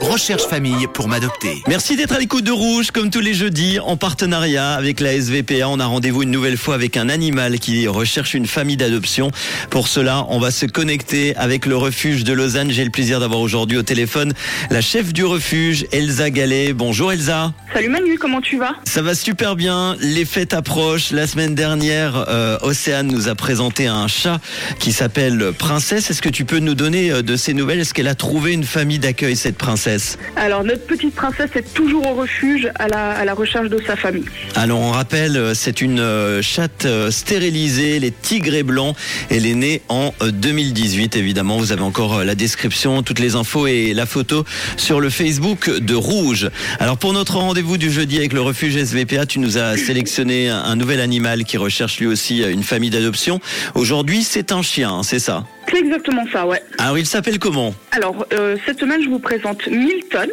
Recherche 0.00 0.42
famille 0.42 0.88
pour 0.92 1.06
m'adopter. 1.06 1.62
Merci 1.68 1.94
d'être 1.94 2.12
à 2.12 2.18
l'écoute 2.18 2.42
de 2.42 2.50
Rouge, 2.50 2.90
comme 2.90 3.10
tous 3.10 3.20
les 3.20 3.34
jeudis, 3.34 3.78
en 3.78 3.96
partenariat 3.96 4.72
avec 4.72 4.98
la 4.98 5.12
SVPA. 5.12 5.68
On 5.68 5.78
a 5.78 5.86
rendez-vous 5.86 6.24
une 6.24 6.32
nouvelle 6.32 6.56
fois 6.56 6.74
avec 6.74 6.96
un 6.96 7.08
animal 7.08 7.60
qui 7.60 7.86
recherche 7.86 8.34
une 8.34 8.46
famille 8.46 8.76
d'adoption. 8.76 9.30
Pour 9.70 9.86
cela, 9.86 10.26
on 10.28 10.40
va 10.40 10.50
se 10.50 10.66
connecter 10.66 11.36
avec 11.36 11.66
le 11.66 11.76
refuge 11.76 12.24
de 12.24 12.32
Lausanne. 12.32 12.72
J'ai 12.72 12.84
le 12.84 12.90
plaisir 12.90 13.20
d'avoir 13.20 13.40
aujourd'hui 13.40 13.78
au 13.78 13.82
téléphone 13.82 14.32
la 14.70 14.80
chef 14.80 15.12
du 15.12 15.24
refuge, 15.24 15.86
Elsa 15.92 16.30
Gallet. 16.30 16.72
Bonjour 16.72 17.12
Elsa. 17.12 17.52
Salut 17.72 17.88
Manu, 17.88 18.18
comment 18.18 18.40
tu 18.40 18.58
vas? 18.58 18.74
Ça 18.84 19.02
va 19.02 19.14
super 19.14 19.54
bien. 19.54 19.96
Les 20.00 20.24
fêtes 20.24 20.54
approchent. 20.54 21.12
La 21.12 21.28
semaine 21.28 21.54
dernière, 21.54 22.24
euh, 22.28 22.58
Océane 22.62 23.06
nous 23.06 23.28
a 23.28 23.36
présenté 23.36 23.86
un 23.86 24.08
chat 24.08 24.40
qui 24.80 24.92
s'appelle 24.92 25.52
Princesse. 25.56 26.10
Est-ce 26.10 26.22
que 26.22 26.28
tu 26.28 26.44
peux 26.44 26.58
nous 26.58 26.74
donner 26.74 27.12
euh, 27.12 27.22
de 27.22 27.36
ces 27.36 27.54
nouvelles? 27.54 27.80
Est-ce 27.80 27.94
qu'elle 27.94 28.08
a 28.08 28.14
trouvé 28.16 28.52
une 28.52 28.64
famille 28.64 28.98
d'accueil, 28.98 29.36
cette 29.44 29.58
princesse 29.58 30.16
Alors 30.36 30.64
notre 30.64 30.86
petite 30.86 31.14
princesse 31.14 31.50
est 31.54 31.74
toujours 31.74 32.06
au 32.06 32.14
refuge 32.14 32.70
à 32.76 32.88
la, 32.88 33.10
à 33.10 33.26
la 33.26 33.34
recherche 33.34 33.68
de 33.68 33.78
sa 33.86 33.94
famille. 33.94 34.24
Alors 34.54 34.80
on 34.80 34.90
rappelle, 34.90 35.36
euh, 35.36 35.52
c'est 35.52 35.82
une 35.82 36.00
euh, 36.00 36.40
chatte 36.40 36.86
euh, 36.86 37.10
stérilisée, 37.10 37.98
les 37.98 38.10
tigres 38.10 38.64
blancs. 38.64 38.96
Elle 39.28 39.44
est 39.44 39.54
née 39.54 39.82
en 39.90 40.14
euh, 40.22 40.30
2018 40.30 41.16
évidemment. 41.16 41.58
Vous 41.58 41.72
avez 41.72 41.82
encore 41.82 42.24
la 42.24 42.34
description, 42.34 43.02
toutes 43.02 43.18
les 43.18 43.34
infos 43.34 43.66
et 43.66 43.92
la 43.92 44.06
photo 44.06 44.46
sur 44.78 44.98
le 44.98 45.10
Facebook 45.10 45.68
de 45.68 45.94
Rouge. 45.94 46.48
Alors 46.80 46.96
pour 46.96 47.12
notre 47.12 47.36
rendez-vous 47.36 47.76
du 47.76 47.90
jeudi 47.90 48.16
avec 48.16 48.32
le 48.32 48.40
refuge 48.40 48.82
SVPA, 48.82 49.26
tu 49.26 49.40
nous 49.40 49.58
as 49.58 49.76
sélectionné 49.76 50.48
un 50.48 50.74
nouvel 50.74 51.00
animal 51.00 51.44
qui 51.44 51.58
recherche 51.58 52.00
lui 52.00 52.06
aussi 52.06 52.42
une 52.42 52.62
famille 52.62 52.88
d'adoption. 52.88 53.40
Aujourd'hui 53.74 54.22
c'est 54.22 54.52
un 54.52 54.62
chien, 54.62 54.90
hein, 54.90 55.02
c'est 55.02 55.18
ça? 55.18 55.44
C'est 55.74 55.80
exactement 55.80 56.24
ça, 56.32 56.46
ouais. 56.46 56.62
Alors 56.78 56.98
il 56.98 57.06
s'appelle 57.06 57.40
comment 57.40 57.74
Alors 57.90 58.26
euh, 58.32 58.56
cette 58.64 58.78
semaine 58.78 59.02
je 59.02 59.08
vous 59.08 59.18
présente 59.18 59.66
Milton. 59.66 60.30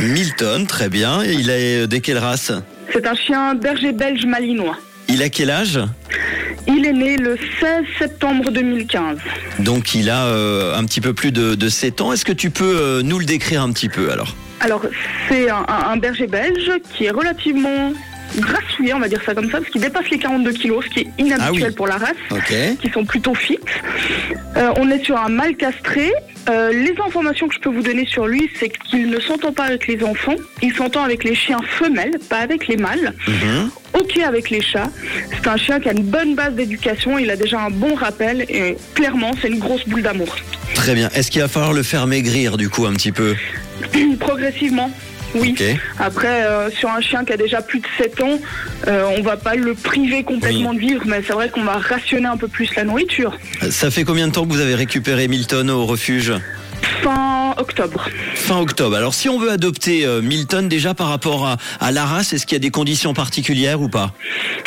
Milton, 0.00 0.66
très 0.66 0.88
bien. 0.88 1.22
Il 1.22 1.50
est 1.50 1.86
de 1.86 1.96
quelle 1.98 2.18
race 2.18 2.50
C'est 2.92 3.06
un 3.06 3.14
chien 3.14 3.54
berger 3.54 3.92
belge 3.92 4.26
malinois. 4.26 4.76
Il 5.08 5.22
a 5.22 5.28
quel 5.28 5.50
âge 5.50 5.78
Il 6.66 6.84
est 6.84 6.92
né 6.92 7.16
le 7.16 7.38
16 7.60 7.84
septembre 7.96 8.50
2015. 8.50 9.18
Donc 9.60 9.94
il 9.94 10.10
a 10.10 10.26
euh, 10.26 10.76
un 10.76 10.84
petit 10.84 11.00
peu 11.00 11.12
plus 11.12 11.30
de, 11.30 11.54
de 11.54 11.68
7 11.68 12.00
ans. 12.00 12.12
Est-ce 12.12 12.24
que 12.24 12.32
tu 12.32 12.50
peux 12.50 12.76
euh, 12.80 13.02
nous 13.02 13.20
le 13.20 13.24
décrire 13.24 13.62
un 13.62 13.70
petit 13.72 13.88
peu 13.88 14.10
alors? 14.10 14.34
Alors 14.58 14.82
c'est 15.28 15.48
un 15.48 15.96
berger 15.96 16.26
belge 16.26 16.72
qui 16.92 17.04
est 17.04 17.10
relativement 17.10 17.92
grassouillet, 18.36 18.92
on 18.94 18.98
va 19.00 19.08
dire 19.08 19.20
ça 19.24 19.34
comme 19.34 19.50
ça, 19.50 19.58
parce 19.58 19.70
qu'il 19.70 19.80
dépasse 19.80 20.08
les 20.10 20.18
42 20.18 20.52
kilos, 20.52 20.84
ce 20.84 20.90
qui 20.90 21.00
est 21.00 21.08
inhabituel 21.18 21.64
Ah 21.64 21.68
oui. 21.68 21.74
pour 21.74 21.86
la 21.86 21.96
race. 21.96 22.16
Qui 22.80 22.90
sont 22.90 23.04
plutôt 23.04 23.34
fixes. 23.34 23.72
Euh, 24.56 24.70
on 24.76 24.90
est 24.90 25.04
sur 25.04 25.18
un 25.18 25.28
mâle 25.28 25.56
castré. 25.56 26.10
Euh, 26.48 26.72
les 26.72 26.94
informations 27.06 27.46
que 27.46 27.54
je 27.54 27.60
peux 27.60 27.70
vous 27.70 27.82
donner 27.82 28.04
sur 28.06 28.26
lui, 28.26 28.50
c'est 28.58 28.68
qu'il 28.68 29.08
ne 29.10 29.20
s'entend 29.20 29.52
pas 29.52 29.64
avec 29.64 29.86
les 29.86 30.02
enfants, 30.02 30.34
il 30.60 30.74
s'entend 30.74 31.04
avec 31.04 31.22
les 31.24 31.34
chiens 31.36 31.60
femelles, 31.78 32.18
pas 32.28 32.38
avec 32.38 32.66
les 32.66 32.76
mâles. 32.76 33.12
Mhm. 33.28 33.70
Ok 33.94 34.18
avec 34.18 34.50
les 34.50 34.60
chats. 34.60 34.90
C'est 35.32 35.46
un 35.46 35.56
chien 35.56 35.78
qui 35.78 35.88
a 35.88 35.92
une 35.92 36.02
bonne 36.02 36.34
base 36.34 36.54
d'éducation, 36.54 37.18
il 37.18 37.30
a 37.30 37.36
déjà 37.36 37.60
un 37.60 37.70
bon 37.70 37.94
rappel 37.94 38.44
et 38.48 38.76
clairement 38.94 39.30
c'est 39.40 39.48
une 39.48 39.58
grosse 39.58 39.86
boule 39.86 40.02
d'amour. 40.02 40.34
Très 40.74 40.94
bien. 40.94 41.10
Est-ce 41.14 41.30
qu'il 41.30 41.42
va 41.42 41.48
falloir 41.48 41.72
le 41.74 41.82
faire 41.82 42.06
maigrir 42.06 42.56
du 42.56 42.68
coup 42.70 42.86
un 42.86 42.94
petit 42.94 43.12
peu? 43.12 43.36
Progressivement. 44.18 44.90
Oui. 45.34 45.54
Après, 45.98 46.44
euh, 46.44 46.70
sur 46.70 46.90
un 46.90 47.00
chien 47.00 47.24
qui 47.24 47.32
a 47.32 47.36
déjà 47.36 47.62
plus 47.62 47.80
de 47.80 47.86
7 47.98 48.20
ans, 48.22 48.38
euh, 48.86 49.04
on 49.16 49.22
va 49.22 49.36
pas 49.36 49.54
le 49.54 49.74
priver 49.74 50.24
complètement 50.24 50.74
de 50.74 50.78
vivre, 50.78 51.02
mais 51.06 51.22
c'est 51.26 51.32
vrai 51.32 51.48
qu'on 51.48 51.64
va 51.64 51.78
rationner 51.78 52.26
un 52.26 52.36
peu 52.36 52.48
plus 52.48 52.74
la 52.74 52.84
nourriture. 52.84 53.36
Ça 53.70 53.90
fait 53.90 54.04
combien 54.04 54.28
de 54.28 54.32
temps 54.32 54.44
que 54.44 54.52
vous 54.52 54.60
avez 54.60 54.74
récupéré 54.74 55.28
Milton 55.28 55.70
au 55.70 55.86
refuge? 55.86 56.32
Fin 57.02 57.54
octobre. 57.58 58.08
Fin 58.34 58.60
octobre. 58.60 58.96
Alors 58.96 59.14
si 59.14 59.28
on 59.28 59.38
veut 59.38 59.50
adopter 59.50 60.06
euh, 60.06 60.22
Milton 60.22 60.68
déjà 60.68 60.94
par 60.94 61.08
rapport 61.08 61.46
à, 61.46 61.56
à 61.80 61.90
la 61.90 62.04
race, 62.04 62.32
est-ce 62.32 62.46
qu'il 62.46 62.54
y 62.54 62.60
a 62.60 62.60
des 62.60 62.70
conditions 62.70 63.12
particulières 63.12 63.80
ou 63.80 63.88
pas? 63.88 64.12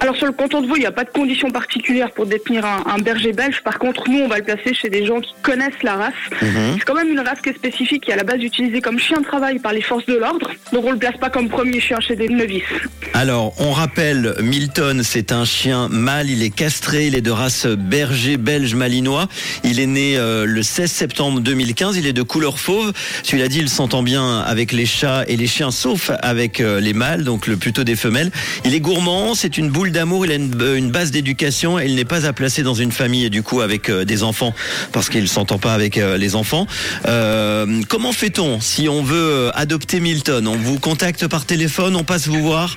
Alors 0.00 0.16
sur 0.16 0.26
le 0.26 0.32
canton 0.32 0.62
de 0.62 0.68
Vaud, 0.68 0.76
il 0.76 0.80
n'y 0.80 0.86
a 0.86 0.92
pas 0.92 1.04
de 1.04 1.10
conditions 1.10 1.50
particulières 1.50 2.12
pour 2.12 2.26
détenir 2.26 2.64
un, 2.64 2.84
un 2.86 2.98
berger 2.98 3.32
belge. 3.32 3.60
Par 3.64 3.78
contre, 3.78 4.08
nous, 4.08 4.20
on 4.20 4.28
va 4.28 4.38
le 4.38 4.44
placer 4.44 4.72
chez 4.74 4.88
des 4.88 5.04
gens 5.04 5.20
qui 5.20 5.34
connaissent 5.42 5.82
la 5.82 5.96
race. 5.96 6.14
Mhm. 6.40 6.76
C'est 6.78 6.84
quand 6.84 6.94
même 6.94 7.10
une 7.10 7.20
race 7.20 7.40
qui 7.42 7.50
est 7.50 7.56
spécifique, 7.56 8.04
qui 8.04 8.10
est 8.10 8.14
à 8.14 8.16
la 8.16 8.24
base 8.24 8.42
utilisée 8.42 8.80
comme 8.80 8.98
chien 8.98 9.18
de 9.18 9.26
travail 9.26 9.58
par 9.58 9.72
les 9.72 9.82
forces 9.82 10.06
de 10.06 10.14
l'ordre. 10.14 10.50
Donc 10.72 10.84
on 10.86 10.92
le 10.92 10.98
place 10.98 11.16
pas 11.18 11.30
comme 11.30 11.48
premier 11.48 11.80
chien 11.80 11.98
chez 12.00 12.16
des 12.16 12.28
novices. 12.28 12.62
Alors, 13.12 13.52
on 13.58 13.72
rappelle, 13.72 14.36
Milton, 14.40 15.02
c'est 15.02 15.32
un 15.32 15.44
chien 15.44 15.88
mâle, 15.88 16.30
il 16.30 16.42
est 16.42 16.54
castré, 16.54 17.08
il 17.08 17.16
est 17.16 17.20
de 17.20 17.30
race 17.30 17.66
berger 17.66 18.36
belge 18.36 18.74
malinois. 18.74 19.28
Il 19.64 19.80
est 19.80 19.86
né 19.86 20.16
euh, 20.16 20.46
le 20.46 20.62
16 20.62 20.90
septembre 20.90 21.40
2015, 21.40 21.96
il 21.96 22.06
est 22.06 22.12
de 22.12 22.19
couleur 22.24 22.58
fauve. 22.58 22.92
Celui-là 23.22 23.48
dit, 23.48 23.58
il 23.58 23.68
s'entend 23.68 24.02
bien 24.02 24.40
avec 24.40 24.72
les 24.72 24.86
chats 24.86 25.24
et 25.26 25.36
les 25.36 25.46
chiens, 25.46 25.70
sauf 25.70 26.10
avec 26.22 26.60
euh, 26.60 26.80
les 26.80 26.92
mâles, 26.92 27.24
donc 27.24 27.46
le 27.46 27.56
plutôt 27.56 27.84
des 27.84 27.96
femelles. 27.96 28.30
Il 28.64 28.74
est 28.74 28.80
gourmand, 28.80 29.34
c'est 29.34 29.58
une 29.58 29.70
boule 29.70 29.92
d'amour, 29.92 30.26
il 30.26 30.32
a 30.32 30.34
une, 30.36 30.54
euh, 30.60 30.90
base 30.90 31.10
d'éducation 31.10 31.78
il 31.78 31.94
n'est 31.94 32.04
pas 32.04 32.26
à 32.26 32.32
placer 32.32 32.62
dans 32.62 32.74
une 32.74 32.92
famille 32.92 33.24
et 33.24 33.30
du 33.30 33.42
coup 33.42 33.60
avec 33.60 33.88
euh, 33.88 34.04
des 34.04 34.22
enfants, 34.22 34.54
parce 34.92 35.08
qu'il 35.08 35.28
s'entend 35.28 35.58
pas 35.58 35.74
avec 35.74 35.96
les 35.96 36.34
enfants. 36.34 36.66
Comment 37.04 38.12
fait-on 38.12 38.60
si 38.60 38.88
on 38.88 39.02
veut 39.02 39.50
adopter 39.54 40.00
Milton? 40.00 40.46
On 40.46 40.56
vous 40.56 40.78
contacte 40.78 41.26
par 41.26 41.44
téléphone, 41.44 41.96
on 41.96 42.04
passe 42.04 42.26
vous 42.26 42.42
voir? 42.42 42.76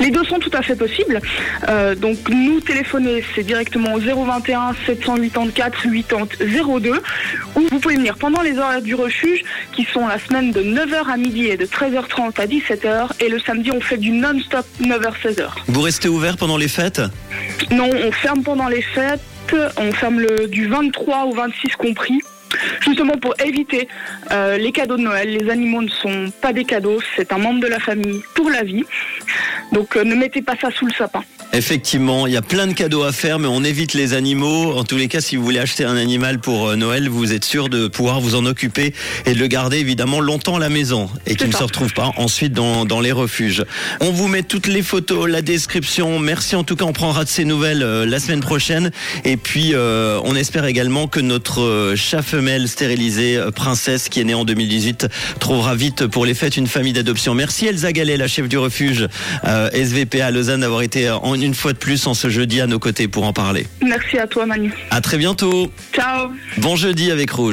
Les 0.00 0.10
deux 0.10 0.24
sont 0.24 0.38
tout 0.38 0.50
à 0.52 0.62
fait 0.62 0.76
possibles. 0.76 1.20
Euh, 1.68 1.94
donc 1.94 2.16
nous 2.28 2.60
téléphoner, 2.60 3.24
c'est 3.34 3.42
directement 3.42 3.94
au 3.94 3.98
021 3.98 4.74
784 4.86 5.54
80 5.54 6.80
02 6.80 7.02
ou 7.56 7.60
vous 7.70 7.80
pouvez 7.80 7.96
venir 7.96 8.16
pendant 8.16 8.42
les 8.42 8.58
horaires 8.58 8.82
du 8.82 8.94
refuge 8.94 9.42
qui 9.72 9.84
sont 9.84 10.06
la 10.06 10.18
semaine 10.18 10.50
de 10.50 10.62
9h 10.62 11.10
à 11.10 11.16
midi 11.16 11.46
et 11.46 11.56
de 11.56 11.66
13h30 11.66 12.40
à 12.40 12.46
17h 12.46 13.10
et 13.20 13.28
le 13.28 13.38
samedi 13.38 13.70
on 13.72 13.80
fait 13.80 13.96
du 13.96 14.10
non-stop 14.10 14.66
9h-16h. 14.80 15.48
Vous 15.68 15.80
restez 15.80 16.08
ouvert 16.08 16.36
pendant 16.36 16.56
les 16.56 16.68
fêtes? 16.68 17.00
Non, 17.70 17.90
on 18.04 18.12
ferme 18.12 18.42
pendant 18.42 18.68
les 18.68 18.82
fêtes, 18.82 19.20
on 19.76 19.92
ferme 19.92 20.20
le, 20.20 20.48
du 20.48 20.68
23 20.68 21.24
au 21.24 21.34
26 21.34 21.76
compris. 21.76 22.20
Justement 22.80 23.16
pour 23.16 23.34
éviter 23.44 23.88
euh, 24.30 24.56
les 24.58 24.70
cadeaux 24.70 24.96
de 24.96 25.02
Noël. 25.02 25.28
Les 25.28 25.50
animaux 25.50 25.82
ne 25.82 25.88
sont 25.88 26.32
pas 26.40 26.52
des 26.52 26.64
cadeaux, 26.64 27.00
c'est 27.16 27.32
un 27.32 27.38
membre 27.38 27.60
de 27.60 27.66
la 27.66 27.80
famille 27.80 28.20
pour 28.34 28.48
la 28.50 28.62
vie. 28.62 28.84
Donc 29.74 29.96
euh, 29.96 30.04
ne 30.04 30.14
mettez 30.14 30.40
pas 30.40 30.54
ça 30.56 30.70
sous 30.70 30.86
le 30.86 30.92
sapin. 30.92 31.20
Effectivement, 31.54 32.26
il 32.26 32.32
y 32.32 32.36
a 32.36 32.42
plein 32.42 32.66
de 32.66 32.72
cadeaux 32.72 33.04
à 33.04 33.12
faire, 33.12 33.38
mais 33.38 33.46
on 33.46 33.62
évite 33.62 33.94
les 33.94 34.12
animaux. 34.12 34.72
En 34.76 34.82
tous 34.82 34.96
les 34.96 35.06
cas, 35.06 35.20
si 35.20 35.36
vous 35.36 35.44
voulez 35.44 35.60
acheter 35.60 35.84
un 35.84 35.96
animal 35.96 36.40
pour 36.40 36.68
euh, 36.68 36.74
Noël, 36.76 37.08
vous 37.08 37.32
êtes 37.32 37.44
sûr 37.44 37.68
de 37.68 37.86
pouvoir 37.86 38.20
vous 38.20 38.34
en 38.34 38.44
occuper 38.44 38.92
et 39.24 39.34
de 39.34 39.38
le 39.38 39.46
garder 39.46 39.78
évidemment 39.78 40.18
longtemps 40.18 40.56
à 40.56 40.58
la 40.58 40.68
maison 40.68 41.08
et 41.26 41.36
qu'il 41.36 41.46
ne 41.46 41.52
ça. 41.52 41.58
se 41.58 41.62
retrouve 41.64 41.92
pas 41.94 42.10
ensuite 42.16 42.52
dans, 42.52 42.84
dans 42.84 43.00
les 43.00 43.12
refuges. 43.12 43.64
On 44.00 44.10
vous 44.10 44.26
met 44.26 44.42
toutes 44.42 44.66
les 44.66 44.82
photos, 44.82 45.28
la 45.30 45.42
description. 45.42 46.18
Merci 46.18 46.56
en 46.56 46.64
tout 46.64 46.74
cas, 46.74 46.86
on 46.86 46.92
prendra 46.92 47.22
de 47.22 47.28
ces 47.28 47.44
nouvelles 47.44 47.84
euh, 47.84 48.04
la 48.04 48.18
semaine 48.18 48.40
prochaine. 48.40 48.90
Et 49.24 49.36
puis, 49.36 49.74
euh, 49.74 50.20
on 50.24 50.34
espère 50.34 50.64
également 50.64 51.06
que 51.06 51.20
notre 51.20 51.62
euh, 51.62 51.94
chat 51.94 52.22
femelle 52.22 52.66
stérilisée, 52.66 53.40
Princesse, 53.54 54.08
qui 54.08 54.20
est 54.20 54.24
née 54.24 54.34
en 54.34 54.44
2018, 54.44 55.06
trouvera 55.38 55.76
vite 55.76 56.08
pour 56.08 56.26
les 56.26 56.34
fêtes 56.34 56.56
une 56.56 56.66
famille 56.66 56.94
d'adoption. 56.94 57.32
Merci 57.32 57.66
Elsa 57.66 57.92
Gallet, 57.92 58.16
la 58.16 58.26
chef 58.26 58.48
du 58.48 58.58
refuge 58.58 59.06
euh, 59.44 59.70
SVP 59.70 60.20
à 60.20 60.32
Lausanne, 60.32 60.62
d'avoir 60.62 60.82
été 60.82 61.08
en 61.10 61.43
une 61.44 61.54
fois 61.54 61.72
de 61.72 61.78
plus 61.78 62.06
en 62.06 62.14
ce 62.14 62.28
jeudi 62.28 62.60
à 62.60 62.66
nos 62.66 62.78
côtés 62.78 63.08
pour 63.08 63.24
en 63.24 63.32
parler. 63.32 63.66
Merci 63.82 64.18
à 64.18 64.26
toi 64.26 64.46
Manu. 64.46 64.72
À 64.90 65.00
très 65.00 65.18
bientôt. 65.18 65.70
Ciao 65.92 66.30
Bon 66.58 66.76
jeudi 66.76 67.10
avec 67.10 67.30
Rouge. 67.30 67.52